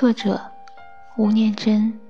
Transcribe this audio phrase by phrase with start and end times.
[0.00, 0.40] 作者
[1.18, 2.00] 吴念真。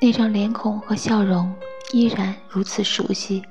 [0.00, 1.54] 那张脸孔和笑容
[1.92, 3.44] 依然如此熟悉，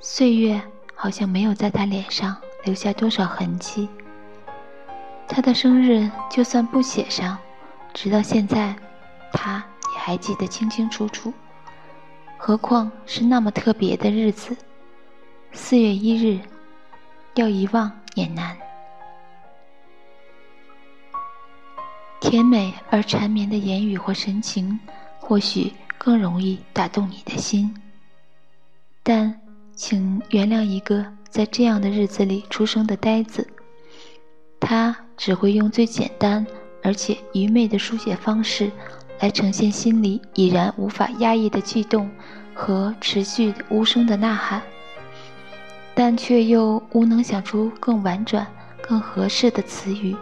[0.00, 0.58] 岁月
[0.94, 3.86] 好像没有在他脸上留下多少痕迹。
[5.28, 7.36] 他的生日就算不写上，
[7.92, 8.74] 直到现在，
[9.30, 11.34] 他也还记得清清楚楚。
[12.38, 14.56] 何况是那么特别的日子，
[15.52, 16.40] 四月一日，
[17.34, 18.56] 要遗忘也难。
[22.22, 24.78] 甜美而缠绵的言语或神情，
[25.18, 27.74] 或许更容易打动你的心。
[29.02, 29.40] 但，
[29.74, 33.44] 请原谅一个在这样的日子里出生的呆子，
[34.60, 36.46] 他只会用最简单
[36.80, 38.70] 而且愚昧的书写方式。
[39.18, 42.10] 来呈现心里已然无法压抑的悸动
[42.54, 44.62] 和持续无声的呐喊，
[45.92, 48.44] 但却又无能想出更婉转、
[48.80, 50.16] 更合适的词语，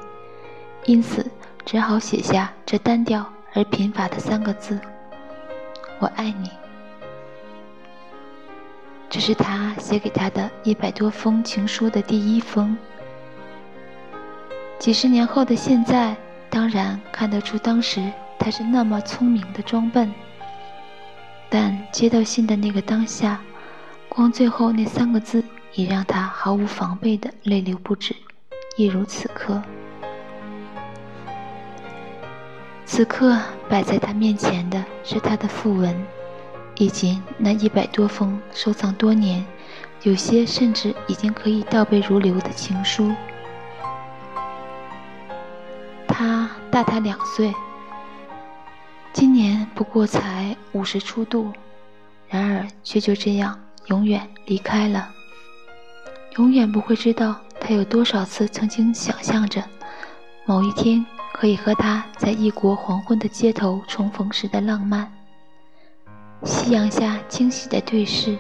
[0.84, 1.30] 因此
[1.64, 4.78] 只好写下这单调而贫乏的三个字
[6.00, 6.50] ：“我爱你。”
[9.08, 12.76] 这是他写给他的一百多封情书的第一封。
[14.78, 16.16] 几十年后的现在，
[16.48, 18.10] 当然看得出当时。
[18.42, 20.10] 他是那么聪明的装笨，
[21.50, 23.38] 但接到信的那个当下，
[24.08, 28.16] 光最后那三个字已让他毫无防备的泪流不止，
[28.78, 29.62] 一如此刻。
[33.00, 33.34] 此刻
[33.66, 36.06] 摆在他面前的是他的讣文，
[36.76, 39.42] 以及那一百多封收藏多年，
[40.02, 43.10] 有些甚至已经可以倒背如流的情书。
[46.06, 47.54] 他大他两岁。
[49.14, 51.50] 今年不过才五十出度，
[52.28, 55.08] 然而却就这样永远离开了。
[56.36, 59.64] 永远不会知道他有多少次曾经想象着，
[60.44, 61.02] 某一天
[61.40, 65.10] 可以和他在异国黄昏的街头重逢时的浪漫。
[66.42, 68.36] 夕阳下惊喜的对视，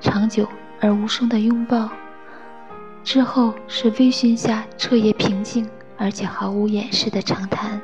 [0.00, 0.48] 长久
[0.80, 1.88] 而无声的拥抱，
[3.04, 7.80] 之后是微醺下彻夜平静而且毫无掩饰的长谈，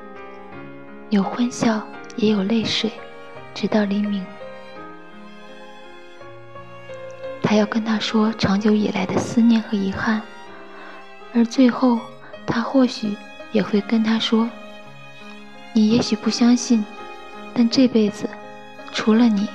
[1.11, 1.81] 有欢笑。
[2.17, 2.93] 也有泪水，
[3.55, 4.23] 直到黎明。
[7.43, 10.21] 他要跟他说长久以来的思念和遗憾，
[11.33, 11.99] 而最后，
[12.47, 13.17] 他或许
[13.53, 14.51] 也会跟他说
[15.73, 16.85] ：“你也许不相信，
[17.55, 18.29] 但这辈子，
[18.93, 19.49] 除了你，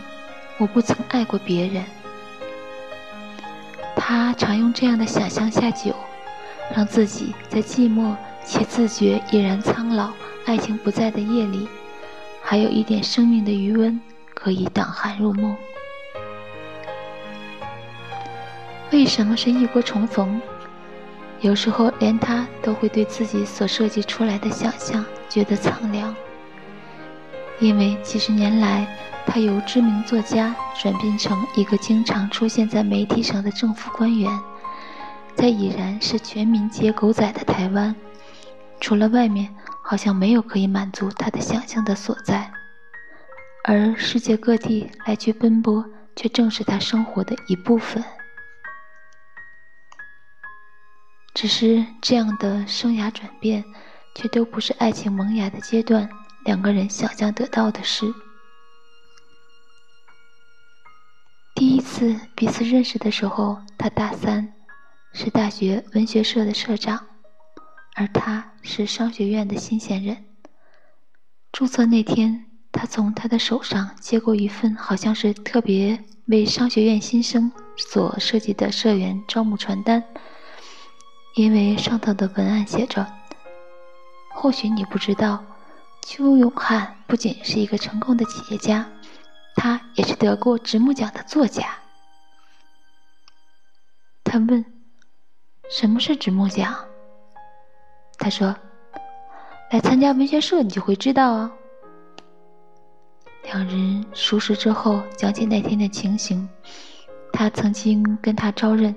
[0.57, 1.83] 我不曾爱过别人。”
[3.95, 5.93] 他常用这样的想象下酒，
[6.75, 8.15] 让自己在寂寞
[8.45, 10.11] 且自觉已然苍老、
[10.45, 11.67] 爱情不在的夜里。
[12.41, 13.99] 还有一点生命的余温，
[14.33, 15.57] 可以挡寒入梦。
[18.91, 20.41] 为什么是异国重逢？
[21.41, 26.15] 有时候连他都会对自己所设计出来的想象觉得苍凉。
[27.59, 28.87] 因为几十年来，
[29.25, 34.31] 他由知名作家转变成一个经常出现在媒体上的政府官员，
[35.35, 37.95] 在已然是全民皆狗仔的台湾，
[38.79, 39.53] 除了外面。
[39.89, 42.51] 好像没有可以满足他的想象的所在，
[43.63, 48.03] 而世界各地来去奔波，却正是他生活的一部分。
[51.39, 53.63] 只是这样的生涯转变，
[54.15, 56.09] 却都不是爱情萌芽的阶段
[56.45, 58.11] 两个人想象得到的事。
[61.53, 64.51] 第一次彼此认识的时候，他大三，
[65.13, 67.05] 是大学文学社的社长。
[67.95, 70.25] 而他是商学院的新鲜人。
[71.51, 80.03] 注册那天，他从他的手上接过一份好像是特别为商学院新生所设计的社员招募传单，
[81.38, 83.06] 因为上头的文案写着
[84.34, 85.45] ：“或许你不知道，
[86.01, 88.84] 邱永汉不仅是一个成功的企业家，
[89.56, 91.78] 他也是得过直木奖的作家。”
[94.25, 94.66] 他问
[95.69, 96.75] ：“什么是直木奖？”
[98.18, 98.56] 他说
[99.69, 101.51] ：“来参加文学社，你就会知道哦。”
[103.45, 106.50] 两人熟识之后，讲起那天的情形。
[107.31, 108.95] 他曾经跟他招认，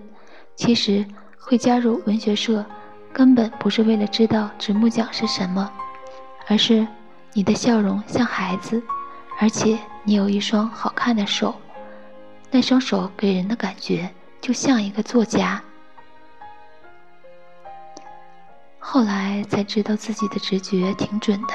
[0.56, 1.04] 其实
[1.42, 2.64] 会加入文学社，
[3.12, 5.68] 根本不是为了知道直木奖是什么，
[6.46, 6.86] 而是
[7.32, 8.80] 你的笑容像孩子，
[9.40, 11.58] 而且你有一双好看的手，
[12.50, 14.08] 那双手给人的感觉
[14.40, 15.60] 就像一个作家。
[18.78, 21.54] 后来才知道自己的直觉挺准的，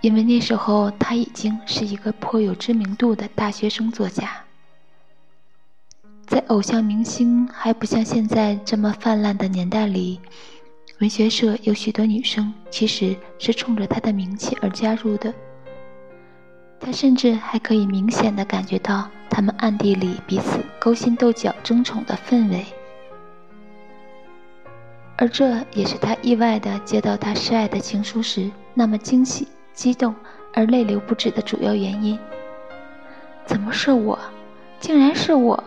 [0.00, 4.30] 因为那时候他已经是一个颇有知名度的大学生作家。
[6.26, 10.20] 在偶像明星还不像现在这么泛滥的年代里，
[11.00, 15.32] 文学社有许多女生其实是冲着他的名气而加入的。
[16.80, 22.64] 他甚至还可以明显的感觉到他们暗地里彼此勾心斗角、争宠的氛围，
[25.16, 30.14] 而这也是他意外的接到他示爱的情书时那么惊喜、激动
[30.54, 32.18] 而泪流不止的主要原因。
[33.44, 34.18] 怎么是我？
[34.80, 35.62] 竟然是我！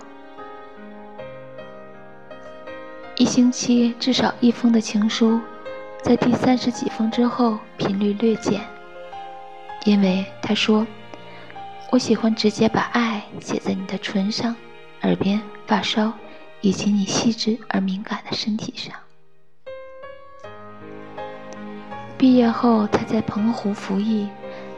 [3.17, 5.39] 一星期至少一封的情书，
[6.03, 8.62] 在第三十几封之后频率略减，
[9.85, 10.85] 因为他说。
[11.91, 14.53] 我喜欢直接把爱写在你的唇上、
[15.03, 16.12] 耳边、发梢，
[16.59, 18.94] 以及你细致而敏感的身体上。
[22.17, 24.27] 毕业后，他在澎湖服役，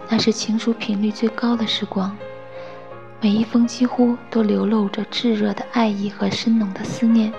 [0.10, 2.16] 那是情书频率最高的时光，
[3.20, 7.34] 每一封几乎都流露着炙热的爱意和深浓的思念。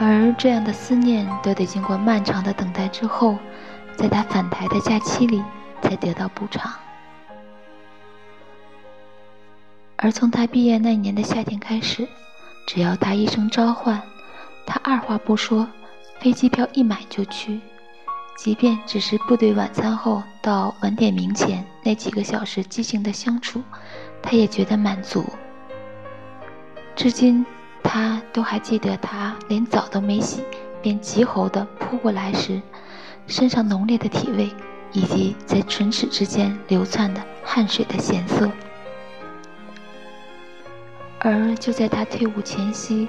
[0.00, 3.36] 而这样的思念，都得经过漫长的等待之后，
[3.96, 5.42] 在他返台的假期里
[5.82, 6.72] 才得到补偿。
[9.96, 12.06] 而从他毕业那年的夏天开始，
[12.68, 14.00] 只要他一声召唤，
[14.64, 15.68] 他二话不说，
[16.20, 17.60] 飞机票一买就去，
[18.36, 23.60] 即便只是部队晚餐后到晚点名前那几个小时激情的相处，
[24.22, 25.24] 他也觉得满足。
[26.94, 27.44] 至今，
[27.90, 30.42] 他都还记得他连澡都没洗
[30.82, 32.60] 便急吼地扑过来时，
[33.26, 34.50] 身上浓烈的体味，
[34.92, 38.50] 以及在唇齿之间流窜的汗水的咸涩。
[41.20, 43.08] 而就在他退伍前夕，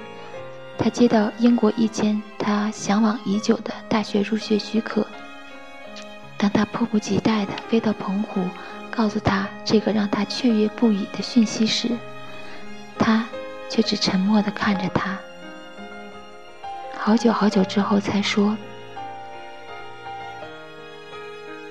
[0.78, 5.06] 他接到英国一间他向往已久的大学入学许可。
[6.38, 8.40] 当他迫不及待地飞到澎湖，
[8.90, 11.90] 告诉他这个让他雀跃不已的讯息时，
[13.80, 15.18] 却只沉默地看着他。
[16.98, 18.54] 好久好久之后才说：“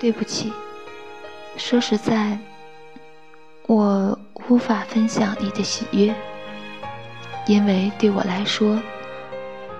[0.01, 0.51] 对不起，
[1.55, 2.35] 说实在，
[3.67, 4.17] 我
[4.47, 6.11] 无法分享你的喜悦。”
[7.45, 8.81] 因为对我来说，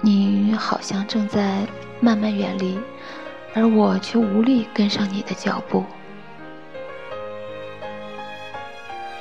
[0.02, 1.66] 你好像正在
[2.00, 2.80] 慢慢远离，
[3.56, 5.84] 而我却无力跟上你的脚步。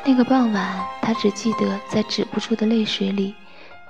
[0.08, 3.34] 那个傍晚，他只记得在止不住的泪水里，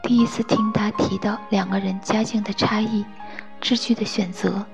[0.02, 3.06] 第一次听他提到两个人家境的差异、
[3.60, 4.66] 志趣的选择、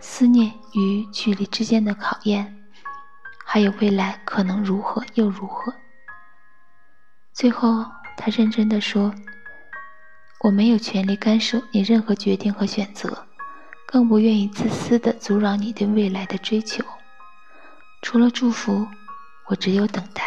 [0.00, 2.64] 思念与距离之间的考验，
[3.44, 5.70] 还有未来可能如何又如何。
[7.34, 7.84] 最后。
[8.18, 9.14] 他认真的说
[10.40, 13.26] ：“我没有权利干涉你任何决定和选择，
[13.86, 16.82] 更不愿意自私的阻扰你对未来的追求。
[18.00, 18.88] 除了祝福，
[19.48, 20.22] 我只有等待。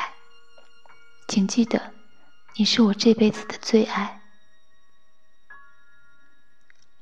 [1.29, 1.93] 请记得，
[2.57, 4.19] 你是我这辈子的最爱。”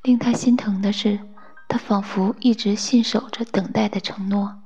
[0.03, 1.19] 令他心疼的是，
[1.68, 4.62] 他仿佛一直信守着等待的承诺，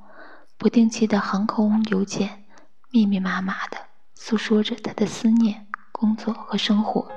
[0.58, 2.44] 不定期的航空邮件，
[2.90, 3.78] 密密麻麻的
[4.16, 5.68] 诉说着他的思念。
[5.92, 7.08] 工作和生活。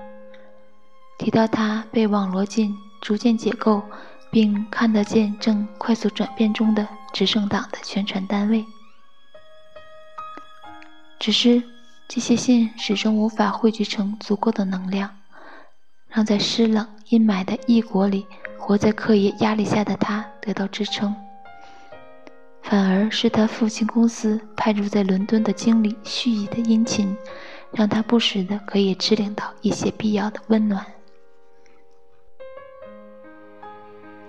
[1.18, 3.82] 提到他被网罗进逐渐解构，
[4.30, 8.62] 并看得见正快速转变中的执政党的宣传单位，
[11.18, 11.62] 只是
[12.08, 15.10] 这些信始终无法汇聚成足够的能量，
[16.08, 18.26] 让在湿冷阴霾的异国里
[18.58, 21.14] 活在课业压力下的他得到支撑。
[22.62, 27.16] 反而是他父亲公司派驻在伦敦的经理蓄意的殷勤。
[27.76, 30.86] 让他不时的可以支领到一些必要的温暖。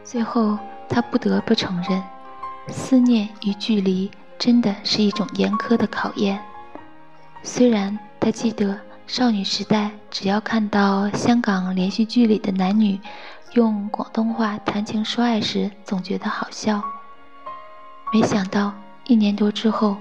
[0.03, 0.57] 最后，
[0.89, 2.03] 他不得不承认，
[2.69, 6.43] 思念与距离真的是一种严苛的考验。
[7.43, 12.99] 虽然他记得少女时代，只要看到香港连续剧里的男女
[13.53, 16.81] 用广东话谈情说爱时，总觉得好笑。
[18.13, 18.73] 没想到
[19.07, 19.97] 一年多之后。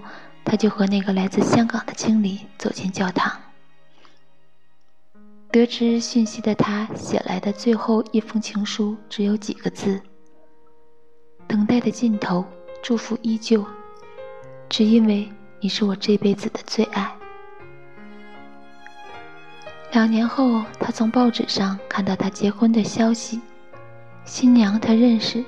[0.47, 3.33] 他就和那个来自香港的经理走进教堂。
[5.51, 10.03] 得知讯息的他写来的最后一封情书只有几个字
[11.49, 12.45] ：“等待的尽头，
[12.83, 13.65] 祝福依旧，
[14.69, 17.11] 只因为你是我这辈子的最爱。”
[19.95, 23.41] 两年后，他从报纸上看到他结婚的消息，
[24.25, 25.45] 新娘他认识，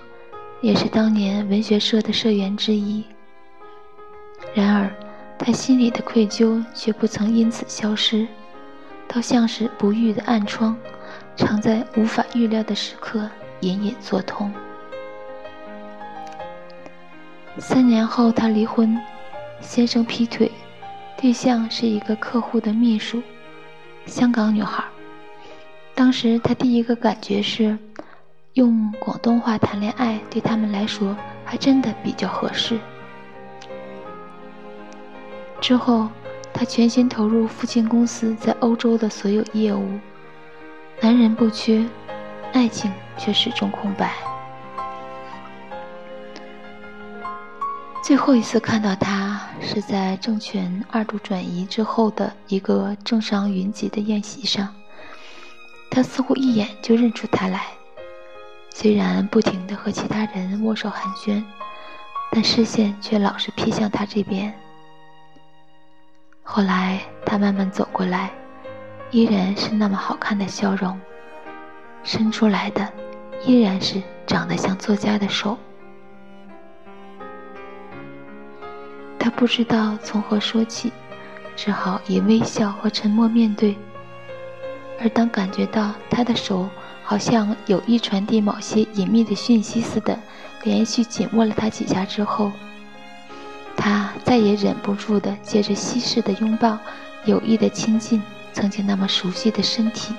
[0.61, 3.03] 也是当年文学社的社员之一。
[4.55, 4.89] 然而，
[5.37, 8.25] 他心里的愧疚却不曾因此消失，
[9.09, 10.77] 倒像是不愈的暗疮，
[11.35, 13.29] 常在无法预料的时刻
[13.63, 14.53] 隐隐作痛。
[17.59, 18.97] 三年后，他离婚，
[19.61, 20.49] 先生劈腿，
[21.21, 23.21] 对象是一个客户的秘书，
[24.07, 24.83] 香港女孩。
[25.95, 27.77] 当时他第一个感觉是，
[28.53, 32.79] 用广东话谈恋爱对他们来说还真的比较合适。
[35.59, 36.09] 之后，
[36.53, 39.99] 他全心投入父亲公司在欧洲的所有业务，
[41.01, 41.85] 男人不缺，
[42.53, 44.13] 爱情却始终空白。
[48.05, 49.26] 最后一次看到他
[49.61, 54.75] 是在政权二度转移之后的一个政商云集的宴席上，
[55.91, 57.67] 他似乎一眼就认出他来。
[58.71, 61.43] 虽然不停地和其他人握手寒暄，
[62.31, 64.53] 但视线却老是瞥向他这边。
[66.43, 68.31] 后来他慢慢走过来，
[69.11, 71.01] 依然是那么好看的笑容，
[72.05, 72.93] 伸出来的
[73.45, 75.59] 依然是长得像作家的手。
[79.27, 80.93] 他不知道从何说起，
[81.57, 83.77] 只好以微笑和沉默面对。
[85.01, 86.69] 而当感觉到他的手，
[87.03, 90.17] 好像有意传递某些隐秘的讯息似的，
[90.63, 92.53] 连续紧握了他几下之后，
[93.77, 96.79] 他再也忍不住的借着稀释的拥抱，
[97.25, 100.15] 有意的亲近曾经那么熟悉的身体。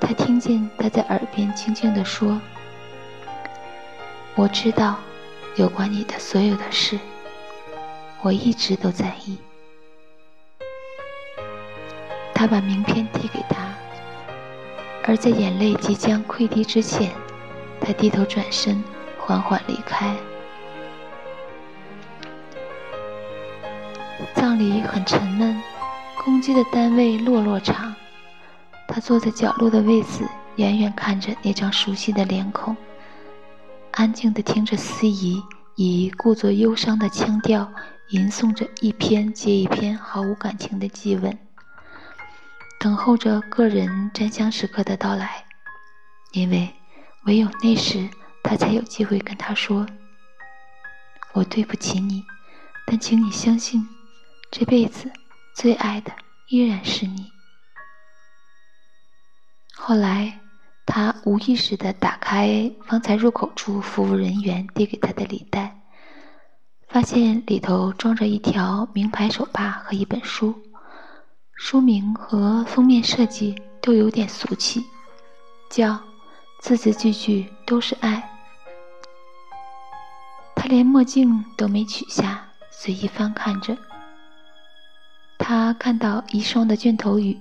[0.00, 2.40] 他听见他在耳边轻轻地说
[4.34, 4.96] ：“我知道，
[5.54, 6.98] 有关你的所有的事，
[8.24, 9.38] 我一直都在意。”
[12.34, 13.72] 他把名片递给他。
[15.06, 17.12] 而在眼泪即将溃堤之前，
[17.78, 18.82] 他低头转身，
[19.18, 20.16] 缓缓离开。
[24.34, 25.60] 葬礼很沉闷，
[26.24, 27.94] 公鸡的单位落落场。
[28.88, 30.26] 他坐在角落的位子，
[30.56, 32.74] 远远看着那张熟悉的脸孔，
[33.90, 35.42] 安静地听着司仪
[35.74, 37.70] 以故作忧伤的腔调
[38.10, 41.38] 吟诵着一篇接一篇毫无感情的祭文。
[42.78, 45.44] 等候着个人占香时刻的到来，
[46.32, 46.74] 因为
[47.24, 48.10] 唯有那时，
[48.42, 49.86] 他才有机会跟他说
[51.32, 52.22] ：“我对不起你，
[52.86, 53.88] 但请你相信，
[54.50, 55.10] 这辈子
[55.54, 56.12] 最爱的
[56.48, 57.32] 依然是你。”
[59.74, 60.40] 后来，
[60.84, 65.80] 他无意识地打开方才入口处服务人员递给他的礼袋，
[66.94, 70.54] 发现里头装着一条名牌手帕和一本书。
[71.56, 74.80] 书名和封面设计都有点俗气，
[75.68, 75.98] 叫
[76.60, 78.22] 字字句句都是爱。
[80.54, 83.76] 他连墨镜都没取下，随意翻看着。
[85.36, 87.36] 他看到遗孀的卷头语，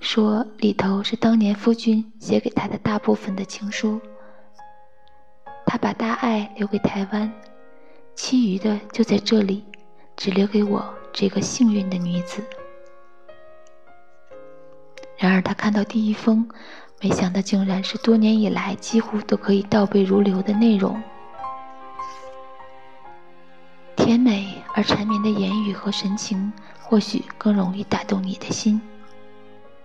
[0.00, 4.00] 说里头是当年夫君写给他的大部分的情书。
[5.66, 7.30] 他把大爱留给台湾，
[8.16, 9.62] 其余的就在这里，
[10.16, 10.82] 只留给我
[11.12, 12.42] 这个幸运的女子。
[15.18, 16.48] 然而，他看到第一封，
[17.00, 21.00] 没想到竟然是多年以来几乎都可以倒背如流的内容。
[23.94, 28.80] 甜美而缠绵的言语和神情，或许更容易打动你的心。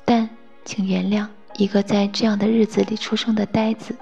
[0.06, 0.30] 但
[0.64, 3.94] 请原谅，一个在这样的日子里出生的呆子，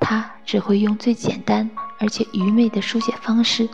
[0.00, 3.68] 他只会用最简单而且愚昧的书写方式，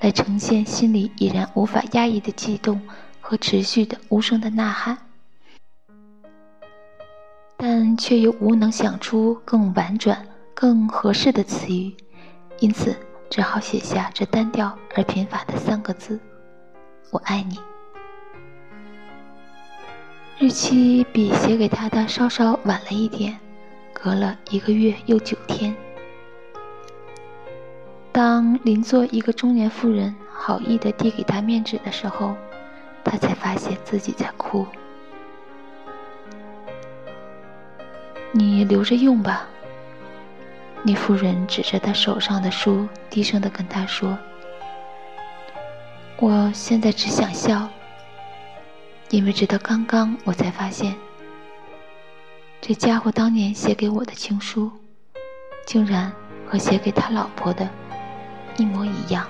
[0.00, 2.80] 来呈现心里已然无法压抑的悸动
[3.20, 4.98] 和持续的无声的呐喊。
[7.56, 11.94] 但却又无能想出更婉转、更合适的词语，
[12.58, 12.96] 因此
[13.28, 16.18] 只好写下这单调而贫乏的三个字
[17.12, 17.58] ：“我爱你。”
[20.40, 23.38] 日期比写给他的稍稍晚了一点，
[23.92, 25.76] 隔了一个月又九天。
[28.12, 32.36] 当邻座一个中年妇人好意地递给他面纸的时候，
[33.04, 34.66] 他才发现自己在哭。
[38.32, 39.46] 你留着用吧。
[40.82, 44.18] 那妇人指着他手上的书，低声的跟他说
[46.18, 47.68] ：“我现在只想笑，
[49.10, 50.96] 因为直到刚刚我才发现，
[52.60, 54.70] 这家伙当年写给我的情书，
[55.66, 56.10] 竟然
[56.48, 57.68] 和写给他老婆的
[58.60, 59.26] 一模一样。”